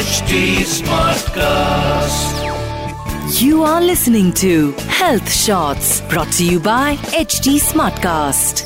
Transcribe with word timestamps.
Smartcast. 0.00 1.42
You 3.38 3.64
are 3.64 3.80
listening 3.82 4.32
to 4.32 4.72
Health 4.98 5.30
Shots 5.30 6.00
brought 6.08 6.30
to 6.32 6.44
you 6.44 6.58
by 6.58 6.96
HD 7.18 7.52
Smartcast. 7.60 8.62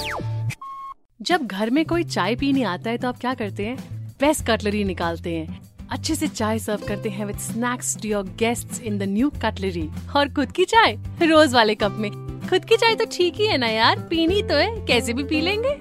जब 1.22 1.46
घर 1.46 1.70
में 1.70 1.84
कोई 1.86 2.04
चाय 2.04 2.34
पीने 2.36 2.62
आता 2.62 2.90
है 2.90 2.98
तो 2.98 3.08
आप 3.08 3.18
क्या 3.20 3.34
करते 3.34 3.66
हैं? 3.66 3.76
बेस्ट 4.20 4.46
कटलरी 4.46 4.84
निकालते 4.84 5.34
हैं। 5.34 5.60
अच्छे 5.90 6.14
से 6.14 6.28
चाय 6.28 6.58
सर्व 6.58 6.86
करते 6.88 7.08
हैं 7.08 7.24
with 7.26 7.38
snacks 7.38 7.96
to 8.02 8.08
your 8.08 8.24
guests 8.38 8.80
in 8.80 8.98
the 8.98 9.02
new 9.02 9.30
cutlery 9.30 9.88
और 10.16 10.28
खुद 10.28 10.52
की 10.52 10.64
चाय 10.64 10.98
रोज 11.22 11.54
वाले 11.54 11.74
कप 11.74 11.96
में। 11.98 12.10
खुद 12.50 12.64
की 12.64 12.76
चाय 12.76 12.94
तो 12.94 13.04
ठीक 13.12 13.34
ही 13.34 13.46
है 13.46 13.58
ना 13.58 13.68
यार? 13.68 13.98
पीनी 13.98 14.42
तो 14.42 14.54
है 14.54 14.86
कैसे 14.86 15.12
भी 15.12 15.24
पी 15.24 15.40
लेंगे? 15.40 15.76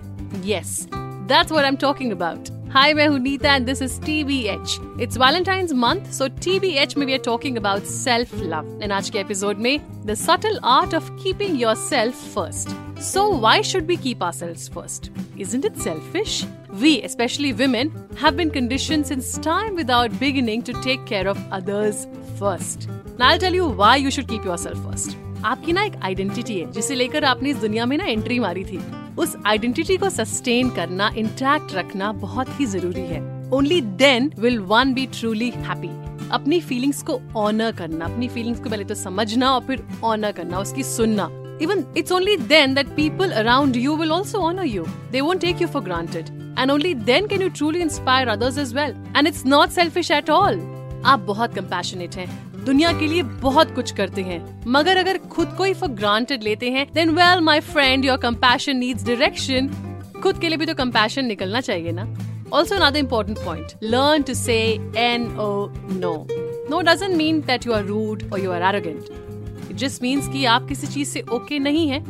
Yes 0.54 0.88
that's 0.94 1.52
what 1.52 1.64
I 1.64 1.70
am 1.70 1.76
talking 1.76 2.12
about 2.12 2.50
Hi, 2.73 2.93
मैं 2.95 3.07
हूँ 3.09 3.19
Nita 3.19 3.53
and 3.57 3.69
this 3.69 3.81
is 3.81 3.99
TBH. 4.01 4.73
It's 5.01 5.17
Valentine's 5.17 5.73
month, 5.73 6.13
so 6.13 6.29
TBH 6.29 6.97
में 6.97 7.07
we 7.07 7.15
are 7.15 7.23
talking 7.27 7.57
about 7.57 7.87
self-love. 7.87 8.67
And 8.83 8.93
आज 8.93 9.11
के 9.11 9.19
episode 9.19 9.57
में 9.57 9.81
the 10.05 10.17
subtle 10.17 10.59
art 10.63 10.97
of 10.99 11.11
keeping 11.23 11.57
yourself 11.57 12.15
first. 12.35 12.75
So 13.01 13.29
why 13.45 13.63
should 13.63 13.89
we 13.89 13.97
keep 13.97 14.23
ourselves 14.23 14.69
first? 14.69 15.11
Isn't 15.39 15.65
it 15.65 15.79
selfish? 15.79 16.45
We, 16.83 17.03
especially 17.03 17.53
women, 17.53 17.93
have 18.17 18.37
been 18.37 18.51
conditioned 18.51 19.07
since 19.07 19.39
time 19.39 19.75
without 19.75 20.19
beginning 20.21 20.63
to 20.63 20.73
take 20.83 21.07
care 21.07 21.27
of 21.27 21.39
others 21.51 22.07
first. 22.39 22.89
Now 23.19 23.29
I'll 23.29 23.39
tell 23.39 23.55
you 23.55 23.69
why 23.69 23.97
you 23.97 24.11
should 24.11 24.29
keep 24.29 24.45
yourself 24.45 24.85
first. 24.91 25.17
आपकी 25.45 25.73
ना 25.73 25.83
एक 25.83 25.97
identity 26.05 26.59
है 26.61 26.71
जिसे 26.73 26.95
लेकर 26.95 27.25
आपने 27.25 27.51
इस 27.51 27.57
दुनिया 27.57 27.87
में 27.87 27.97
ना 27.99 28.05
एंट्री 28.05 28.39
मारी 28.41 28.65
थी 28.65 28.81
उस 29.18 29.36
आइडेंटिटी 29.48 29.98
को 29.98 30.10
सस्टेन 30.10 30.70
करना 30.76 31.10
इंटैक्ट 31.18 31.76
रखना 31.76 32.12
बहुत 32.20 32.60
ही 32.60 32.66
ज़रूरी 32.66 33.02
है। 33.04 33.22
Only 33.54 33.80
then 33.82 34.32
will 34.40 34.60
one 34.62 34.94
be 34.94 35.06
truly 35.14 35.50
happy 35.50 35.90
अपनी 36.32 36.60
फीलिंग्स 36.62 37.02
को 37.04 37.20
ऑनर 37.38 37.72
करना, 37.72 38.06
अपनी 38.06 38.28
फीलिंग्स 38.28 38.60
को 38.60 38.70
पहले 38.70 38.84
तो 38.84 38.96
समझना 38.96 39.52
और 39.54 39.66
फिर 39.66 39.84
ऑनर 40.04 40.32
करना, 40.32 40.60
उसकी 40.60 40.84
सुनना। 40.84 41.30
Even 41.62 41.84
it's 41.98 42.12
only 42.12 42.38
then 42.38 42.74
that 42.74 42.88
people 42.96 43.32
around 43.32 43.76
you 43.76 43.96
will 43.96 44.12
also 44.12 44.40
honour 44.40 44.66
you 44.66 44.86
they 45.12 45.22
won't 45.22 45.40
take 45.42 45.62
you 45.62 45.68
for 45.68 45.84
granted 45.84 46.30
and 46.60 46.72
only 46.72 46.94
then 46.94 47.28
can 47.28 47.42
you 47.42 47.50
truly 47.50 47.82
inspire 47.82 48.28
others 48.28 48.58
as 48.58 48.76
well 48.76 48.96
and 49.18 49.28
it's 49.28 49.46
not 49.46 49.70
selfish 49.72 50.12
at 50.12 50.30
all 50.30 50.60
आप 51.06 51.20
बहुत 51.28 51.56
कम्पेशनेट 51.56 52.16
हैं। 52.16 52.53
दुनिया 52.66 52.92
के 53.00 53.08
लिए 53.08 53.24
बहुत 53.42 53.74
कुछ 53.76 53.92
करते 53.92 54.22
हैं। 54.22 54.42
मगर 54.68 54.98
अगर 54.98 55.18
खुद 55.32 55.54
को 55.58 55.64
ही 55.64 55.74
फॉर 55.74 55.90
ग्रांटेड 55.92 56.44
लेते 56.44 56.70
हैं 56.72 56.88
then 56.94 57.10
well 57.16 57.40
my 57.42 57.60
friend 57.60 58.06
your 58.06 58.18
compassion 58.18 58.78
needs 58.78 59.06
direction 59.06 59.68
खुद 60.24 60.40
के 60.40 60.50
लिए 60.50 60.58
भी 60.58 60.66
तो 60.66 60.74
कंपैशन 60.76 61.26
निकलना 61.26 61.62
चाहिए 61.62 61.92
ना। 61.92 62.04
Also 62.54 62.76
another 62.76 63.02
important 63.02 63.40
point, 63.44 63.72
learn 63.92 64.24
to 64.24 64.34
say 64.36 64.78
no 65.36 65.48
no. 66.02 66.14
No 66.70 66.82
doesn't 66.82 67.16
mean 67.22 67.40
that 67.48 67.66
you 67.68 67.74
are 67.78 67.84
rude 67.88 68.22
or 68.32 68.40
you 68.44 68.52
are 68.52 68.62
arrogant. 68.70 69.10
It 69.70 69.78
just 69.84 70.04
means 70.04 70.28
कि 70.34 70.46
आप 70.46 70.68
किसी 70.68 70.88
चीज़ 70.88 71.10
से 71.10 71.22
ओके 71.22 71.38
okay 71.38 71.60
नहीं 71.60 71.88
है 71.90 72.04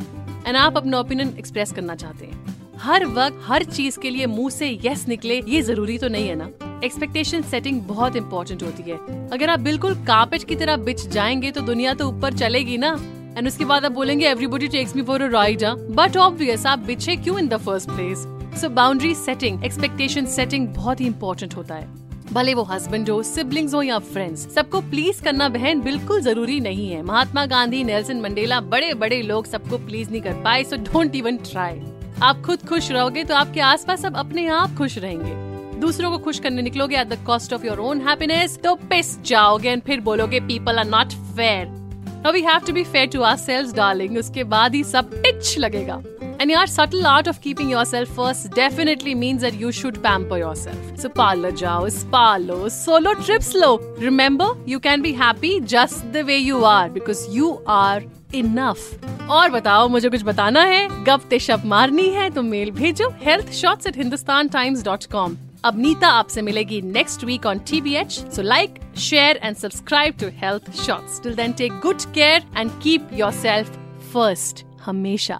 एंड 0.46 0.56
आप 0.56 0.76
अपना 0.76 0.98
ओपिनियन 0.98 1.34
एक्सप्रेस 1.38 1.72
करना 1.72 1.94
चाहते 1.94 2.26
हैं। 2.26 2.76
हर 2.78 3.04
वक्त, 3.06 3.40
हर 3.46 3.64
चीज़ 3.64 3.98
के 3.98 4.10
लिए 4.10 4.26
मुँह 4.26 4.50
से 4.50 4.70
यस 4.84 5.06
निकले, 5.08 5.40
ये 5.48 5.62
ज़रूरी 5.62 5.98
तो 5.98 6.08
नहीं 6.08 6.28
है 6.28 6.34
ना। 6.34 6.50
एक्सपेक्टेशन 6.82 7.42
सेटिंग 7.42 7.80
बहुत 7.82 8.16
इंपॉर्टेंट 8.16 8.62
होती 8.62 8.90
है। 8.90 8.96
अगर 9.30 9.50
आप 9.50 9.60
बिल्कुल 9.60 9.94
कार्पेट 10.06 10.44
की 10.44 10.56
तरह 10.56 10.76
बिछ 10.76 11.06
जाएँगे 11.08 11.50
तो 11.50 11.60
दुनिया 11.60 11.94
तो 11.94 12.08
ऊपर 12.08 12.34
चलेगी 12.34 12.78
ना? 12.78 12.92
एंड 13.38 13.46
उसके 13.46 13.64
बाद 13.64 13.84
आप 13.84 13.92
बोलेंगे 13.92 14.26
everybody 14.26 14.68
takes 14.68 14.96
me 14.96 15.02
for 15.02 15.22
a 15.22 15.28
ride 15.28 15.64
but 15.90 16.16
obvious 16.16 16.66
आप 16.66 16.78
बिछे 16.78 17.16
क्यों 17.16 17.38
in 17.38 17.48
the 17.48 17.56
first 17.56 17.90
place 17.90 18.26
so 18.60 18.68
boundary 18.68 19.14
setting 19.14 19.64
expectation 19.64 20.26
setting 20.26 20.68
बहुत 20.68 21.00
ही 21.00 21.06
इम्पोर्टेंट 21.06 21.56
होता 21.56 21.74
है। 21.74 21.86
भले 22.32 22.54
वो 22.54 22.62
हस्बैंड 22.62 23.10
हो 23.10 23.22
सिबलिंग्स 23.22 23.74
हो 23.74 23.82
या 23.82 23.98
फ्रेंड्स 23.98 24.48
सबको 24.54 24.80
प्लीज़ 24.80 25.22
करना 25.22 25.48
बहन 25.48 25.80
बिल्कुल 25.80 26.20
ज़रूरी 26.20 26.60
नहीं 26.60 26.88
है। 26.90 27.02
महात्मा 27.02 27.44
गांधी 27.46 27.82
नेल्सन 27.84 28.20
मंडेला 28.20 28.60
बड़े 28.60 28.92
बड़े 28.94 29.20
लोग 29.22 29.46
सबको 29.46 29.78
प्लीज़ 29.78 30.10
नहीं 30.10 30.22
कर 30.22 30.42
पाए 30.44 30.64
सो 30.64 30.76
डोंट 30.76 31.16
इवन 31.16 31.36
ट्राई 31.50 31.80
आप 32.22 32.42
खुद 32.42 32.66
खुश 32.68 32.90
रहोगे 32.90 33.24
तो 33.24 33.34
आपके 33.34 33.60
आसपास 33.60 34.02
सब 34.02 34.16
अपने 34.16 34.46
आप 34.46 34.74
खुश 34.78 34.98
रहेंगे। 34.98 35.53
दूसरों 35.80 36.10
को 36.10 36.18
खुश 36.24 36.38
करने 36.38 36.62
निकलोगे 36.62 36.96
at 37.00 37.08
the 37.08 37.24
cost 37.26 37.52
of 37.52 37.66
your 37.66 37.78
own 37.78 38.00
happiness 38.08 38.58
तो 38.64 38.74
पिस 38.90 39.20
जाओगे 39.22 39.70
एंड 39.70 39.82
फिर 39.86 40.00
बोलोगे 40.00 40.40
people 40.40 40.78
are 40.78 40.86
not 40.86 41.12
fair 41.36 41.82
Now 42.24 42.30
we 42.32 42.42
have 42.42 42.64
to 42.64 42.72
be 42.72 42.84
fair 42.84 43.06
to 43.08 43.22
ourselves, 43.22 43.72
darling. 43.78 44.16
उसके 44.18 44.44
बाद 44.52 44.74
ही 44.74 44.82
सब 44.84 45.10
टिच 45.22 45.58
लगेगा. 45.58 45.96
And 46.40 46.50
your 46.50 46.62
subtle 46.66 47.06
art 47.06 47.26
of 47.26 47.40
keeping 47.42 47.68
yourself 47.72 48.14
first 48.18 48.48
definitely 48.54 49.14
means 49.14 49.44
that 49.46 49.60
you 49.64 49.72
should 49.72 49.98
pamper 50.06 50.38
yourself. 50.38 50.88
So 51.02 51.10
parlor 51.10 51.52
jao, 51.52 51.76
spa 51.88 52.24
lo, 52.46 52.56
solo 52.68 53.14
trips 53.20 53.52
lo. 53.54 53.70
Remember, 53.98 54.48
you 54.66 54.80
can 54.80 55.02
be 55.02 55.12
happy 55.12 55.52
just 55.74 56.10
the 56.16 56.24
way 56.24 56.38
you 56.38 56.64
are 56.64 56.88
because 56.88 57.28
you 57.36 57.54
are 57.66 58.02
enough. 58.44 58.90
और 59.30 59.50
बताओ 59.50 59.88
मुझे 59.88 60.08
कुछ 60.10 60.22
बताना 60.22 60.62
है 60.64 60.86
गप 61.04 61.34
शप 61.40 61.62
मारनी 61.66 62.08
है 62.14 62.28
तो 62.30 62.42
मेल 62.42 62.70
भेजो 62.70 63.14
health 63.22 63.52
shorts 63.62 63.86
at 63.86 63.96
Hindustan 63.96 64.48
Times 64.48 64.84
dot 64.84 65.04
com 65.12 65.36
अब 65.65 65.79
नीता 65.81 66.07
आपसे 66.07 66.41
मिलेगी 66.41 66.81
next 66.81 67.23
week 67.25 67.45
on 67.45 67.59
TBH 67.69 68.11
so 68.35 68.41
like 68.41 68.79
share 69.09 69.39
and 69.43 69.55
subscribe 69.57 70.15
to 70.21 70.27
health 70.41 70.71
shorts 70.85 71.19
till 71.23 71.35
then 71.35 71.51
take 71.61 71.79
good 71.83 72.11
care 72.13 72.45
and 72.57 72.71
keep 72.83 73.09
yourself 73.41 73.77
first 74.13 74.65
हमेशा 74.85 75.39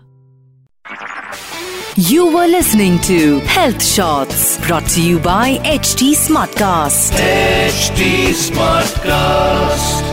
You 2.09 2.27
were 2.33 2.47
listening 2.47 2.93
to 3.07 3.39
Health 3.53 3.83
Shots 3.85 4.43
brought 4.65 4.87
to 4.91 5.01
you 5.05 5.17
by 5.25 5.57
HT 5.71 6.07
Smartcast. 6.21 7.19
HD 7.23 8.07
Smartcast. 8.45 10.12